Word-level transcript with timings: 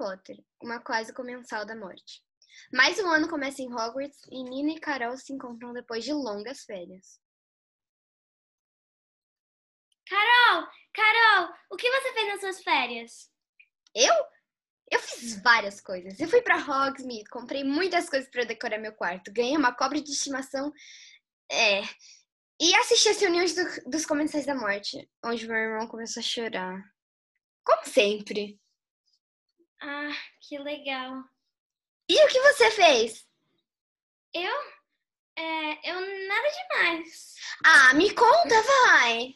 Potter, 0.00 0.42
uma 0.62 0.80
quase 0.80 1.12
comensal 1.12 1.66
da 1.66 1.76
morte. 1.76 2.24
Mais 2.72 2.98
um 2.98 3.06
ano 3.06 3.28
começa 3.28 3.60
em 3.60 3.70
Hogwarts 3.70 4.18
e 4.30 4.42
Nina 4.42 4.70
e 4.70 4.80
Carol 4.80 5.14
se 5.18 5.30
encontram 5.30 5.74
depois 5.74 6.02
de 6.02 6.10
longas 6.14 6.64
férias. 6.64 7.20
Carol, 10.08 10.66
Carol, 10.94 11.54
o 11.70 11.76
que 11.76 11.90
você 11.90 12.14
fez 12.14 12.28
nas 12.28 12.40
suas 12.40 12.62
férias? 12.62 13.30
Eu? 13.94 14.14
Eu 14.90 15.00
fiz 15.00 15.38
várias 15.42 15.82
coisas. 15.82 16.18
Eu 16.18 16.30
fui 16.30 16.40
para 16.40 16.56
Hogsmeade, 16.56 17.28
comprei 17.28 17.62
muitas 17.62 18.08
coisas 18.08 18.30
para 18.30 18.44
decorar 18.44 18.78
meu 18.78 18.94
quarto, 18.94 19.30
ganhei 19.30 19.54
uma 19.54 19.74
cobra 19.74 20.00
de 20.00 20.10
estimação, 20.10 20.72
é, 21.52 21.82
e 22.58 22.74
assisti 22.76 23.10
as 23.10 23.20
reuniões 23.20 23.54
do, 23.54 23.90
dos 23.90 24.06
Comensais 24.06 24.46
da 24.46 24.54
Morte, 24.54 25.10
onde 25.22 25.46
meu 25.46 25.56
irmão 25.56 25.86
começou 25.86 26.22
a 26.22 26.24
chorar. 26.24 26.82
Como 27.62 27.84
sempre. 27.84 28.58
Ah, 29.80 30.12
que 30.40 30.58
legal. 30.58 31.24
E 32.08 32.24
o 32.24 32.28
que 32.28 32.40
você 32.40 32.70
fez? 32.70 33.26
Eu? 34.34 34.52
É, 35.36 35.90
eu 35.90 36.28
nada 36.28 36.48
demais. 36.50 37.34
Ah, 37.64 37.94
me 37.94 38.14
conta, 38.14 38.54
vai! 38.62 39.34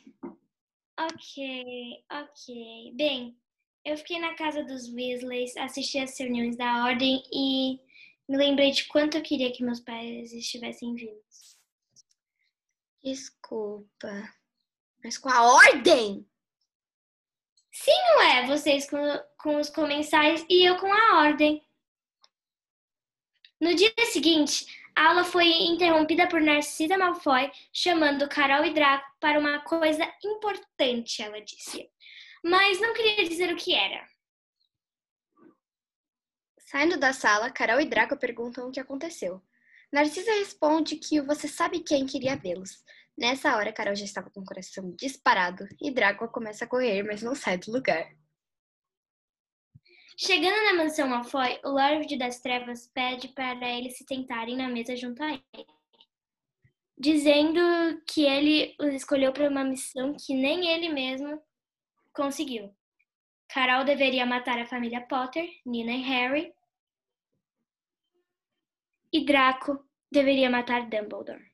Ok, 0.99 2.05
ok. 2.11 2.93
Bem, 2.95 3.37
eu 3.85 3.97
fiquei 3.97 4.19
na 4.19 4.35
casa 4.35 4.63
dos 4.63 4.89
Weasleys, 4.93 5.57
assisti 5.57 5.99
as 5.99 6.19
reuniões 6.19 6.57
da 6.57 6.85
Ordem 6.85 7.23
e 7.33 7.81
me 8.29 8.37
lembrei 8.37 8.71
de 8.71 8.85
quanto 8.85 9.17
eu 9.17 9.23
queria 9.23 9.53
que 9.53 9.65
meus 9.65 9.81
pais 9.81 10.33
estivessem 10.33 10.95
vivos. 10.95 11.59
Desculpa, 13.03 14.35
mas 15.03 15.19
com 15.19 15.29
a 15.29 15.43
Ordem? 15.43 16.27
Sim, 17.75 17.91
ué, 18.19 18.47
vocês 18.47 18.89
com, 18.89 18.97
com 19.37 19.59
os 19.59 19.69
comensais 19.69 20.47
e 20.49 20.65
eu 20.65 20.79
com 20.79 20.93
a 20.93 21.23
Ordem. 21.23 21.61
No 23.61 23.75
dia 23.75 23.93
seguinte, 24.13 24.65
a 24.95 25.09
aula 25.09 25.25
foi 25.25 25.49
interrompida 25.49 26.29
por 26.29 26.41
Narcisa 26.41 26.97
Malfoy, 26.97 27.51
chamando 27.73 28.29
Carol 28.29 28.65
e 28.65 28.73
Draco 28.73 29.05
para 29.19 29.41
uma 29.41 29.59
coisa 29.65 30.05
importante, 30.25 31.21
ela 31.21 31.41
disse. 31.41 31.91
Mas 32.45 32.81
não 32.81 32.95
queria 32.95 33.29
dizer 33.29 33.53
o 33.53 33.57
que 33.57 33.75
era. 33.75 34.07
Saindo 36.61 36.97
da 36.97 37.13
sala, 37.13 37.51
Carol 37.51 37.81
e 37.81 37.87
Draco 37.87 38.17
perguntam 38.17 38.69
o 38.69 38.71
que 38.71 38.79
aconteceu. 38.79 39.43
Narcisa 39.91 40.31
responde 40.35 40.95
que 40.95 41.21
você 41.21 41.49
sabe 41.49 41.81
quem 41.81 42.07
queria 42.07 42.37
vê-los. 42.37 42.85
Nessa 43.17 43.57
hora, 43.57 43.73
Carol 43.73 43.95
já 43.95 44.05
estava 44.05 44.29
com 44.29 44.41
o 44.41 44.45
coração 44.45 44.91
disparado 44.97 45.65
e 45.81 45.91
Draco 45.91 46.29
começa 46.29 46.65
a 46.65 46.69
correr, 46.69 47.05
mas 47.05 47.23
não 47.23 47.35
sai 47.35 47.57
do 47.59 47.71
lugar. 47.71 48.13
Chegando 50.17 50.63
na 50.65 50.75
mansão 50.75 51.09
Malfoy, 51.09 51.61
o 51.65 51.71
Lorde 51.71 52.17
das 52.17 52.41
Trevas 52.41 52.89
pede 52.89 53.29
para 53.29 53.69
eles 53.69 53.97
se 53.97 54.05
tentarem 54.05 54.57
na 54.57 54.69
mesa 54.69 54.97
junto 54.97 55.23
a 55.23 55.33
ele, 55.33 55.67
dizendo 56.97 57.61
que 58.07 58.25
ele 58.25 58.77
os 58.81 58.95
escolheu 58.95 59.33
para 59.33 59.49
uma 59.49 59.65
missão 59.65 60.15
que 60.15 60.35
nem 60.35 60.69
ele 60.69 60.89
mesmo 60.89 61.41
conseguiu. 62.13 62.75
Carol 63.49 63.85
deveria 63.85 64.25
matar 64.25 64.59
a 64.59 64.67
família 64.67 65.01
Potter, 65.01 65.49
Nina 65.67 65.93
e 65.93 66.03
Harry, 66.03 66.55
e 69.13 69.25
Draco 69.25 69.85
deveria 70.11 70.51
matar 70.51 70.89
Dumbledore. 70.89 71.54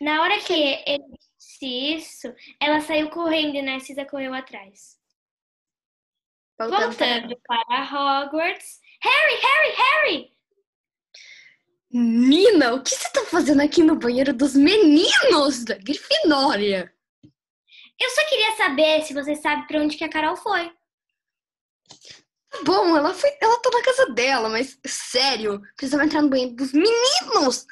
Na 0.00 0.22
hora 0.22 0.40
que 0.40 0.52
ele 0.54 1.04
disse 1.38 1.66
isso, 1.66 2.34
ela 2.58 2.80
saiu 2.80 3.10
correndo 3.10 3.56
e 3.56 3.62
Narcisa 3.62 4.04
correu 4.06 4.32
atrás. 4.32 4.98
Voltando, 6.58 6.86
Voltando 6.86 7.40
para 7.46 8.24
Hogwarts. 8.24 8.80
Harry, 9.02 9.34
Harry, 9.42 9.76
Harry! 9.76 10.36
Nina, 11.92 12.74
o 12.74 12.82
que 12.82 12.90
você 12.90 13.10
tá 13.10 13.24
fazendo 13.24 13.62
aqui 13.62 13.82
no 13.82 13.96
banheiro 13.96 14.32
dos 14.32 14.54
meninos 14.54 15.64
da 15.64 15.76
Grifinória? 15.76 16.94
Eu 17.98 18.10
só 18.10 18.26
queria 18.28 18.56
saber 18.56 19.02
se 19.02 19.12
você 19.12 19.34
sabe 19.34 19.66
para 19.66 19.80
onde 19.80 19.96
que 19.96 20.04
a 20.04 20.08
Carol 20.08 20.36
foi. 20.36 20.70
Tá 22.48 22.62
bom, 22.64 22.96
ela 22.96 23.12
foi, 23.12 23.30
ela 23.40 23.60
tá 23.60 23.70
na 23.70 23.82
casa 23.82 24.06
dela, 24.12 24.48
mas 24.48 24.78
sério, 24.86 25.60
precisava 25.76 26.04
entrar 26.04 26.22
no 26.22 26.30
banheiro 26.30 26.54
dos 26.54 26.72
meninos. 26.72 27.66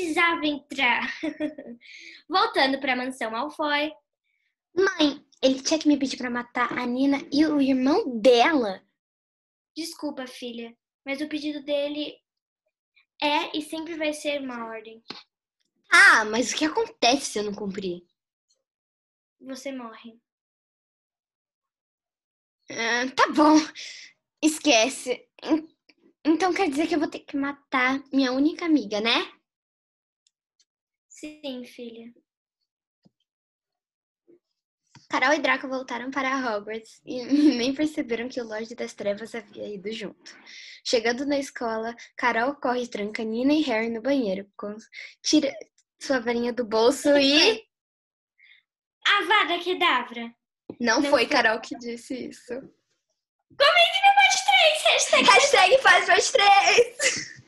Precisava 0.00 0.46
entrar. 0.46 1.12
Voltando 2.28 2.80
para 2.80 2.94
a 2.94 2.96
mansão 2.96 3.30
Malfoy. 3.30 3.92
Mãe, 4.74 5.22
ele 5.42 5.60
tinha 5.62 5.78
que 5.78 5.86
me 5.86 5.98
pedir 5.98 6.16
pra 6.16 6.30
matar 6.30 6.72
a 6.72 6.86
Nina 6.86 7.18
e 7.30 7.44
o 7.44 7.60
irmão 7.60 8.18
dela. 8.18 8.82
Desculpa, 9.76 10.26
filha, 10.26 10.74
mas 11.04 11.20
o 11.20 11.28
pedido 11.28 11.62
dele 11.62 12.16
é 13.22 13.56
e 13.56 13.60
sempre 13.60 13.94
vai 13.96 14.14
ser 14.14 14.40
uma 14.40 14.64
ordem. 14.66 15.02
Ah, 15.92 16.24
mas 16.24 16.52
o 16.52 16.56
que 16.56 16.64
acontece 16.64 17.32
se 17.32 17.38
eu 17.38 17.44
não 17.44 17.54
cumprir? 17.54 18.02
Você 19.40 19.70
morre. 19.70 20.18
Ah, 22.70 23.10
tá 23.14 23.28
bom, 23.32 23.56
esquece. 24.42 25.28
En- 25.42 25.68
Então 26.24 26.54
quer 26.54 26.70
dizer 26.70 26.86
que 26.86 26.94
eu 26.94 26.98
vou 27.00 27.08
ter 27.08 27.20
que 27.20 27.36
matar 27.36 28.02
minha 28.12 28.32
única 28.32 28.64
amiga, 28.66 29.00
né? 29.00 29.39
Sim, 31.20 31.64
filha. 31.66 32.10
Carol 35.10 35.34
e 35.34 35.38
Draco 35.38 35.68
voltaram 35.68 36.10
para 36.10 36.56
Hogwarts 36.56 37.02
e 37.04 37.22
nem 37.58 37.74
perceberam 37.74 38.26
que 38.26 38.40
o 38.40 38.44
Lorde 38.44 38.74
das 38.74 38.94
Trevas 38.94 39.34
havia 39.34 39.68
ido 39.68 39.92
junto. 39.92 40.34
Chegando 40.82 41.26
na 41.26 41.38
escola, 41.38 41.94
Carol 42.16 42.54
corre 42.54 42.84
e 42.84 42.88
tranca 42.88 43.22
Nina 43.22 43.52
e 43.52 43.60
Harry 43.62 43.90
no 43.90 44.00
banheiro, 44.00 44.48
tira 45.22 45.52
sua 46.00 46.20
varinha 46.20 46.54
do 46.54 46.64
bolso 46.64 47.10
e. 47.18 47.68
Avada 49.06 49.62
Kedavra. 49.62 50.34
Não, 50.80 51.02
Não 51.02 51.10
foi 51.10 51.26
foi. 51.26 51.26
Carol 51.26 51.60
que 51.60 51.76
disse 51.76 52.30
isso. 52.30 52.54
Comente 52.54 54.00
depois 54.06 54.32
de 54.32 54.44
três, 54.46 54.82
hashtag 54.84 55.24
Hashtag 55.28 55.82
faz 55.82 56.08
mais 56.08 56.30
três! 56.30 57.39